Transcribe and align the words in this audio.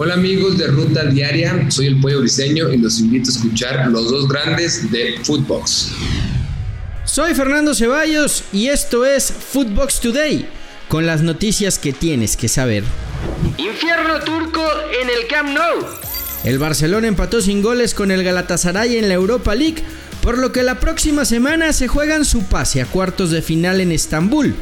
Hola 0.00 0.14
amigos 0.14 0.56
de 0.56 0.68
Ruta 0.68 1.06
Diaria, 1.06 1.68
soy 1.72 1.88
el 1.88 2.00
Pollo 2.00 2.20
Briseño 2.20 2.72
y 2.72 2.78
los 2.78 3.00
invito 3.00 3.30
a 3.30 3.32
escuchar 3.32 3.88
los 3.88 4.08
dos 4.08 4.28
grandes 4.28 4.88
de 4.92 5.18
Footbox. 5.24 5.90
Soy 7.04 7.34
Fernando 7.34 7.74
Ceballos 7.74 8.44
y 8.52 8.68
esto 8.68 9.04
es 9.04 9.32
Footbox 9.32 9.98
Today, 9.98 10.48
con 10.86 11.04
las 11.04 11.22
noticias 11.22 11.80
que 11.80 11.92
tienes 11.92 12.36
que 12.36 12.46
saber. 12.46 12.84
Infierno 13.56 14.20
turco 14.20 14.62
en 15.02 15.10
el 15.10 15.26
Camp 15.26 15.48
Nou. 15.48 15.84
El 16.44 16.60
Barcelona 16.60 17.08
empató 17.08 17.40
sin 17.40 17.60
goles 17.60 17.92
con 17.92 18.12
el 18.12 18.22
Galatasaray 18.22 18.98
en 18.98 19.08
la 19.08 19.14
Europa 19.14 19.56
League, 19.56 19.82
por 20.22 20.38
lo 20.38 20.52
que 20.52 20.62
la 20.62 20.78
próxima 20.78 21.24
semana 21.24 21.72
se 21.72 21.88
juegan 21.88 22.24
su 22.24 22.44
pase 22.44 22.80
a 22.80 22.86
cuartos 22.86 23.32
de 23.32 23.42
final 23.42 23.80
en 23.80 23.90
Estambul. 23.90 24.54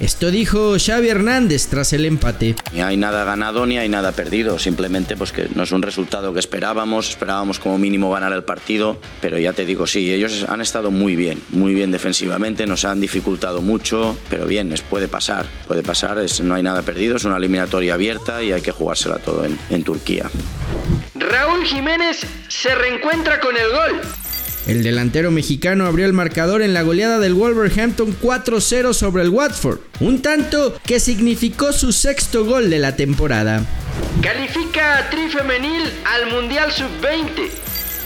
Esto 0.00 0.30
dijo 0.30 0.76
Xavi 0.78 1.10
Hernández 1.10 1.66
tras 1.68 1.92
el 1.92 2.06
empate. 2.06 2.54
Ni 2.72 2.80
hay 2.80 2.96
nada 2.96 3.22
ganado 3.24 3.66
ni 3.66 3.76
hay 3.76 3.90
nada 3.90 4.12
perdido, 4.12 4.58
simplemente 4.58 5.14
pues 5.14 5.30
que 5.30 5.48
no 5.54 5.62
es 5.62 5.72
un 5.72 5.82
resultado 5.82 6.32
que 6.32 6.40
esperábamos, 6.40 7.10
esperábamos 7.10 7.58
como 7.58 7.76
mínimo 7.76 8.10
ganar 8.10 8.32
el 8.32 8.42
partido, 8.42 8.98
pero 9.20 9.38
ya 9.38 9.52
te 9.52 9.66
digo, 9.66 9.86
sí, 9.86 10.10
ellos 10.10 10.46
han 10.48 10.62
estado 10.62 10.90
muy 10.90 11.16
bien, 11.16 11.42
muy 11.50 11.74
bien 11.74 11.90
defensivamente, 11.90 12.66
nos 12.66 12.86
han 12.86 12.98
dificultado 12.98 13.60
mucho, 13.60 14.16
pero 14.30 14.46
bien, 14.46 14.72
es, 14.72 14.80
puede 14.80 15.06
pasar, 15.06 15.44
puede 15.68 15.82
pasar, 15.82 16.18
es, 16.18 16.40
no 16.40 16.54
hay 16.54 16.62
nada 16.62 16.80
perdido, 16.80 17.16
es 17.16 17.24
una 17.24 17.36
eliminatoria 17.36 17.92
abierta 17.92 18.42
y 18.42 18.52
hay 18.52 18.62
que 18.62 18.72
jugársela 18.72 19.18
todo 19.18 19.44
en, 19.44 19.58
en 19.68 19.84
Turquía. 19.84 20.30
Raúl 21.14 21.66
Jiménez 21.66 22.26
se 22.48 22.74
reencuentra 22.74 23.38
con 23.38 23.54
el 23.54 23.68
gol. 23.70 24.00
El 24.66 24.82
delantero 24.82 25.30
mexicano 25.30 25.86
abrió 25.86 26.06
el 26.06 26.12
marcador 26.12 26.62
en 26.62 26.74
la 26.74 26.82
goleada 26.82 27.18
del 27.18 27.34
Wolverhampton 27.34 28.16
4-0 28.20 28.92
sobre 28.92 29.22
el 29.22 29.30
Watford, 29.30 29.78
un 30.00 30.22
tanto 30.22 30.78
que 30.84 31.00
significó 31.00 31.72
su 31.72 31.92
sexto 31.92 32.44
gol 32.44 32.70
de 32.70 32.78
la 32.78 32.94
temporada. 32.96 33.64
Califica 34.22 34.98
a 34.98 35.10
Tri 35.10 35.28
Femenil 35.28 35.90
al 36.04 36.30
Mundial 36.32 36.70
Sub-20. 36.70 37.48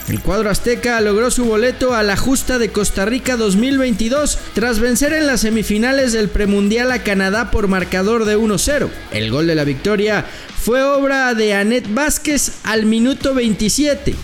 El 0.07 0.19
cuadro 0.21 0.51
azteca 0.51 1.01
logró 1.01 1.31
su 1.31 1.45
boleto 1.45 1.95
a 1.95 2.03
la 2.03 2.15
justa 2.15 2.59
de 2.59 2.69
Costa 2.69 3.05
Rica 3.05 3.37
2022 3.37 4.37
tras 4.53 4.79
vencer 4.79 5.13
en 5.13 5.25
las 5.25 5.41
semifinales 5.41 6.13
del 6.13 6.29
premundial 6.29 6.91
a 6.91 7.01
Canadá 7.01 7.49
por 7.49 7.67
marcador 7.67 8.25
de 8.25 8.37
1-0. 8.37 8.87
El 9.11 9.31
gol 9.31 9.47
de 9.47 9.55
la 9.55 9.63
victoria 9.63 10.25
fue 10.61 10.83
obra 10.83 11.33
de 11.33 11.55
Anet 11.55 11.91
Vázquez 11.91 12.59
al 12.63 12.85
minuto 12.85 13.33
27. 13.33 14.15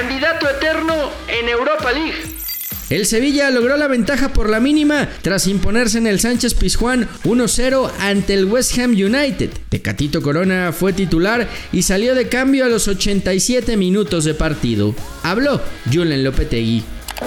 Candidato 0.00 0.48
eterno 0.48 0.94
en 1.28 1.46
Europa 1.50 1.92
League. 1.92 2.14
El 2.88 3.04
Sevilla 3.04 3.50
logró 3.50 3.76
la 3.76 3.86
ventaja 3.86 4.32
por 4.32 4.48
la 4.48 4.58
mínima 4.58 5.06
tras 5.20 5.46
imponerse 5.46 5.98
en 5.98 6.06
el 6.06 6.20
Sánchez 6.20 6.54
Pizjuán 6.54 7.06
1-0 7.24 7.90
ante 7.98 8.32
el 8.32 8.46
West 8.46 8.78
Ham 8.78 8.92
United. 8.92 9.50
Tecatito 9.68 10.22
Corona 10.22 10.72
fue 10.72 10.94
titular 10.94 11.46
y 11.70 11.82
salió 11.82 12.14
de 12.14 12.30
cambio 12.30 12.64
a 12.64 12.68
los 12.68 12.88
87 12.88 13.76
minutos 13.76 14.24
de 14.24 14.32
partido. 14.32 14.94
Habló 15.22 15.60
Julen 15.92 16.24
Lopetegui 16.24 16.82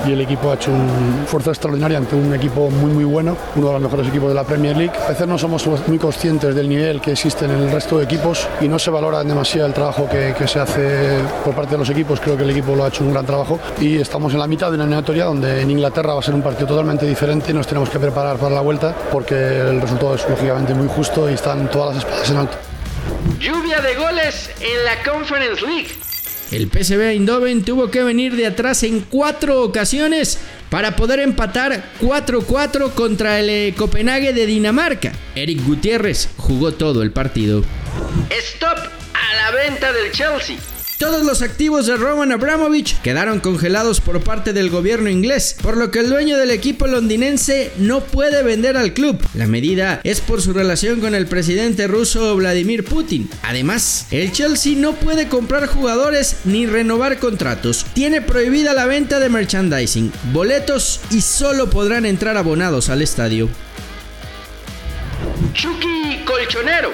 y 0.07 0.11
el 0.11 0.21
equipo 0.21 0.51
ha 0.51 0.55
hecho 0.55 0.71
un 0.71 1.21
esfuerzo 1.23 1.51
extraordinario 1.51 1.97
ante 1.97 2.15
un 2.15 2.33
equipo 2.33 2.69
muy 2.69 2.91
muy 2.91 3.03
bueno, 3.03 3.37
uno 3.55 3.67
de 3.67 3.73
los 3.73 3.81
mejores 3.81 4.07
equipos 4.07 4.29
de 4.29 4.35
la 4.35 4.43
Premier 4.43 4.75
League. 4.75 4.93
A 5.05 5.09
veces 5.09 5.27
no 5.27 5.37
somos 5.37 5.65
muy 5.87 5.97
conscientes 5.97 6.55
del 6.55 6.67
nivel 6.67 7.01
que 7.01 7.11
existe 7.11 7.45
en 7.45 7.51
el 7.51 7.71
resto 7.71 7.97
de 7.97 8.05
equipos 8.05 8.47
y 8.61 8.67
no 8.67 8.79
se 8.79 8.89
valora 8.89 9.23
demasiado 9.23 9.67
el 9.67 9.73
trabajo 9.73 10.07
que, 10.09 10.33
que 10.37 10.47
se 10.47 10.59
hace 10.59 11.19
por 11.43 11.55
parte 11.55 11.71
de 11.71 11.77
los 11.77 11.89
equipos. 11.89 12.19
Creo 12.19 12.37
que 12.37 12.43
el 12.43 12.49
equipo 12.49 12.75
lo 12.75 12.85
ha 12.85 12.87
hecho 12.87 13.03
un 13.03 13.11
gran 13.13 13.25
trabajo 13.25 13.59
y 13.79 13.97
estamos 13.97 14.33
en 14.33 14.39
la 14.39 14.47
mitad 14.47 14.69
de 14.69 14.75
una 14.75 14.83
eliminatoria 14.83 15.25
donde 15.25 15.61
en 15.61 15.71
Inglaterra 15.71 16.13
va 16.13 16.19
a 16.19 16.23
ser 16.23 16.33
un 16.33 16.41
partido 16.41 16.67
totalmente 16.67 17.05
diferente 17.05 17.51
y 17.51 17.53
nos 17.53 17.67
tenemos 17.67 17.89
que 17.89 17.99
preparar 17.99 18.37
para 18.37 18.55
la 18.55 18.61
vuelta 18.61 18.95
porque 19.11 19.35
el 19.35 19.81
resultado 19.81 20.15
es 20.15 20.27
lógicamente 20.29 20.73
muy 20.73 20.87
justo 20.87 21.29
y 21.29 21.33
están 21.33 21.69
todas 21.69 21.95
las 21.95 22.03
espadas 22.03 22.29
en 22.29 22.37
alto. 22.37 22.57
Lluvia 23.39 23.81
de 23.81 23.95
goles 23.95 24.49
en 24.59 24.85
la 24.85 25.11
Conference 25.11 25.65
League. 25.65 26.12
El 26.51 26.69
PSV 26.69 27.01
Eindhoven 27.09 27.63
tuvo 27.63 27.89
que 27.89 28.03
venir 28.03 28.35
de 28.35 28.45
atrás 28.45 28.83
en 28.83 29.01
cuatro 29.01 29.61
ocasiones 29.63 30.37
para 30.69 30.95
poder 30.95 31.19
empatar 31.19 31.83
4-4 32.01 32.93
contra 32.93 33.39
el 33.39 33.49
eh, 33.49 33.73
Copenhague 33.77 34.33
de 34.33 34.45
Dinamarca. 34.45 35.11
Eric 35.35 35.63
Gutiérrez 35.65 36.29
jugó 36.37 36.73
todo 36.73 37.01
el 37.01 37.11
partido. 37.11 37.63
Stop 38.29 38.77
a 38.77 39.35
la 39.35 39.51
venta 39.51 39.91
del 39.93 40.11
Chelsea. 40.11 40.57
Todos 41.03 41.25
los 41.25 41.41
activos 41.41 41.85
de 41.85 41.97
Roman 41.97 42.31
Abramovich 42.31 42.97
quedaron 43.01 43.41
congelados 43.41 43.99
por 43.99 44.23
parte 44.23 44.53
del 44.53 44.69
gobierno 44.69 45.09
inglés, 45.09 45.53
por 45.61 45.75
lo 45.75 45.91
que 45.91 45.99
el 45.99 46.09
dueño 46.09 46.37
del 46.37 46.49
equipo 46.49 46.87
londinense 46.87 47.73
no 47.75 48.05
puede 48.05 48.41
vender 48.41 48.77
al 48.77 48.93
club. 48.93 49.21
La 49.33 49.45
medida 49.45 49.99
es 50.05 50.21
por 50.21 50.41
su 50.41 50.53
relación 50.53 51.01
con 51.01 51.13
el 51.13 51.27
presidente 51.27 51.87
ruso 51.87 52.33
Vladimir 52.37 52.85
Putin. 52.85 53.29
Además, 53.41 54.07
el 54.11 54.31
Chelsea 54.31 54.77
no 54.77 54.93
puede 54.93 55.27
comprar 55.27 55.67
jugadores 55.67 56.37
ni 56.45 56.67
renovar 56.67 57.19
contratos. 57.19 57.85
Tiene 57.93 58.21
prohibida 58.21 58.73
la 58.73 58.85
venta 58.85 59.19
de 59.19 59.27
merchandising, 59.27 60.09
boletos 60.31 61.01
y 61.11 61.19
solo 61.19 61.69
podrán 61.69 62.05
entrar 62.05 62.37
abonados 62.37 62.87
al 62.87 63.01
estadio. 63.01 63.49
Chucky 65.53 66.23
Colchonero. 66.23 66.93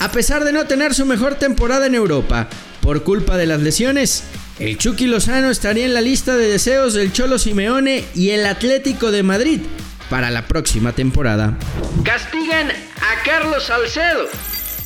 A 0.00 0.10
pesar 0.10 0.44
de 0.44 0.52
no 0.52 0.66
tener 0.66 0.94
su 0.94 1.06
mejor 1.06 1.36
temporada 1.36 1.86
en 1.86 1.94
Europa, 1.94 2.48
por 2.86 3.02
culpa 3.02 3.36
de 3.36 3.46
las 3.46 3.60
lesiones, 3.60 4.22
el 4.60 4.78
Chucky 4.78 5.08
Lozano 5.08 5.50
estaría 5.50 5.86
en 5.86 5.92
la 5.92 6.00
lista 6.00 6.36
de 6.36 6.46
deseos 6.46 6.94
del 6.94 7.12
Cholo 7.12 7.36
Simeone 7.36 8.04
y 8.14 8.30
el 8.30 8.46
Atlético 8.46 9.10
de 9.10 9.24
Madrid 9.24 9.60
para 10.08 10.30
la 10.30 10.46
próxima 10.46 10.92
temporada. 10.92 11.58
Castigan 12.04 12.70
a 12.70 13.24
Carlos 13.24 13.64
Salcedo. 13.64 14.28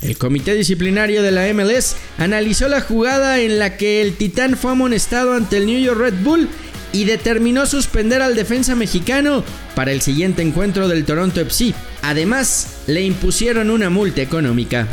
El 0.00 0.16
comité 0.16 0.54
disciplinario 0.54 1.22
de 1.22 1.30
la 1.30 1.52
MLS 1.52 1.94
analizó 2.16 2.68
la 2.68 2.80
jugada 2.80 3.38
en 3.40 3.58
la 3.58 3.76
que 3.76 4.00
el 4.00 4.14
Titán 4.16 4.56
fue 4.56 4.72
amonestado 4.72 5.34
ante 5.34 5.58
el 5.58 5.66
New 5.66 5.78
York 5.78 6.00
Red 6.00 6.14
Bull 6.22 6.48
y 6.92 7.04
determinó 7.04 7.66
suspender 7.66 8.22
al 8.22 8.34
defensa 8.34 8.74
mexicano 8.74 9.44
para 9.74 9.92
el 9.92 10.00
siguiente 10.00 10.42
encuentro 10.42 10.88
del 10.88 11.04
Toronto 11.04 11.40
FC. 11.40 11.74
Además, 12.02 12.82
le 12.86 13.02
impusieron 13.02 13.70
una 13.70 13.90
multa 13.90 14.22
económica. 14.22 14.86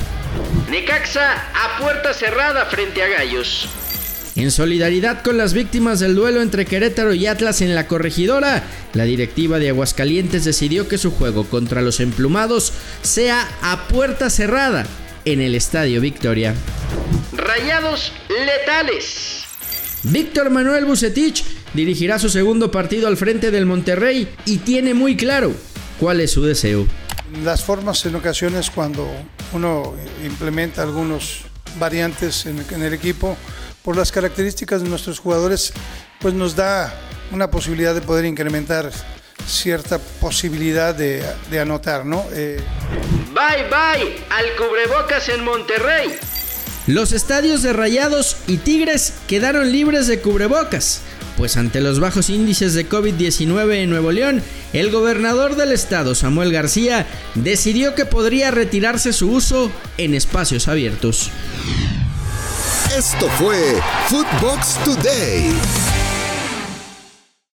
Necaxa 0.70 1.34
a 1.34 1.80
puerta 1.80 2.14
cerrada 2.14 2.66
frente 2.66 3.02
a 3.02 3.08
Gallos. 3.08 3.68
En 4.36 4.52
solidaridad 4.52 5.24
con 5.24 5.36
las 5.36 5.54
víctimas 5.54 6.00
del 6.00 6.14
duelo 6.14 6.44
entre 6.44 6.66
Querétaro 6.66 7.12
y 7.16 7.26
Atlas 7.26 7.62
en 7.62 7.74
la 7.74 7.88
corregidora, 7.88 8.64
la 8.94 9.04
directiva 9.04 9.58
de 9.58 9.70
Aguascalientes 9.70 10.46
decidió 10.46 10.88
que 10.88 11.00
su 11.00 11.10
juego 11.10 11.46
contra 11.46 11.82
los 11.82 12.00
emplumados 12.00 12.72
sea 13.02 13.50
a 13.64 13.88
puerta 13.88 14.30
cerrada 14.30 14.86
en 15.26 15.42
el 15.42 15.56
Estadio 15.56 16.02
Victoria. 16.02 16.54
Rayados 17.34 18.14
letales. 18.30 19.46
Víctor 20.04 20.52
Manuel 20.52 20.86
Bucetich 20.86 21.44
dirigirá 21.74 22.20
su 22.20 22.30
segundo 22.30 22.72
partido 22.72 23.08
al 23.08 23.18
frente 23.18 23.52
del 23.52 23.66
Monterrey 23.66 24.28
y 24.46 24.58
tiene 24.58 24.94
muy 24.94 25.16
claro 25.16 25.54
cuál 26.00 26.22
es 26.22 26.32
su 26.32 26.44
deseo. 26.44 26.88
Las 27.44 27.64
formas 27.64 28.06
en 28.06 28.16
ocasiones 28.16 28.70
cuando 28.70 29.08
uno 29.54 29.94
implementa 30.26 30.82
algunos 30.82 31.42
variantes 31.80 32.46
en, 32.46 32.64
en 32.72 32.84
el 32.84 32.94
equipo, 32.94 33.38
por 33.84 33.96
las 33.96 34.12
características 34.12 34.82
de 34.82 34.90
nuestros 34.90 35.20
jugadores, 35.20 35.74
pues 36.20 36.34
nos 36.34 36.56
da 36.56 36.94
una 37.32 37.52
posibilidad 37.52 37.94
de 37.94 38.02
poder 38.02 38.26
incrementar 38.26 38.92
cierta 39.46 39.98
posibilidad 40.00 40.94
de, 40.96 41.24
de 41.50 41.60
anotar, 41.60 42.06
¿no? 42.06 42.26
Eh, 42.34 42.60
Bye 43.34 43.64
bye 43.70 44.16
al 44.30 44.46
cubrebocas 44.58 45.30
en 45.30 45.44
Monterrey. 45.44 46.16
Los 46.88 47.12
estadios 47.12 47.62
de 47.64 47.74
Rayados 47.74 48.38
y 48.48 48.58
Tigres 48.58 49.14
quedaron 49.28 49.72
libres 49.72 50.08
de 50.08 50.20
cubrebocas, 50.20 51.02
pues 51.38 51.56
ante 51.56 51.80
los 51.80 52.00
bajos 52.00 52.30
índices 52.30 52.74
de 52.74 52.90
COVID-19 52.90 53.76
en 53.76 53.90
Nuevo 53.92 54.12
León, 54.12 54.42
el 54.74 54.92
gobernador 54.92 55.56
del 55.56 55.72
estado, 55.72 56.16
Samuel 56.16 56.52
García, 56.52 57.06
decidió 57.36 57.96
que 57.96 58.06
podría 58.06 58.52
retirarse 58.52 59.14
su 59.14 59.32
uso 59.32 59.72
en 59.98 60.16
espacios 60.16 60.68
abiertos. 60.68 61.30
Esto 62.98 63.30
fue 63.38 63.80
Footbox 64.10 64.84
Today. 64.84 65.97